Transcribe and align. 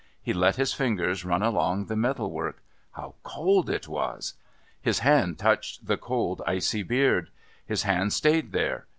He 0.19 0.33
let 0.33 0.55
his 0.55 0.73
fingers 0.73 1.23
run 1.23 1.43
along 1.43 1.85
the 1.85 1.95
metal 1.95 2.31
work. 2.31 2.63
How 2.93 3.13
cold 3.21 3.69
it 3.69 3.87
was! 3.87 4.33
His 4.81 4.97
hand 4.97 5.37
touched 5.37 5.85
the 5.85 5.95
cold 5.95 6.41
icy 6.47 6.81
beard! 6.81 7.29
His 7.67 7.83
hand 7.83 8.11
stayed 8.11 8.51
there. 8.51 8.87